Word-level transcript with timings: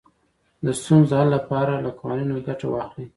د 0.65 0.67
ستونزو 0.79 1.13
حل 1.19 1.29
لپاره 1.37 1.73
له 1.85 1.89
قوانینو 1.99 2.43
ګټه 2.47 2.65
واخلئ. 2.69 3.05